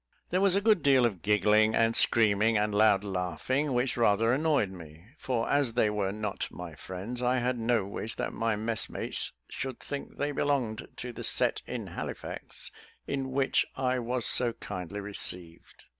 [0.31, 4.71] There was a good deal of giggling, and screaming, and loud laughing, which rather annoyed
[4.71, 9.31] me; for as they were not my friends, I had no wish that my messmates
[9.47, 12.71] should think they belonged to that set in Halifax
[13.05, 15.83] in which I was so kindly received.